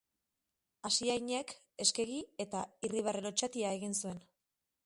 [0.89, 1.53] Asiainek
[1.87, 2.17] eskegi
[2.47, 4.27] eta irribarre lotsatia egin zuen.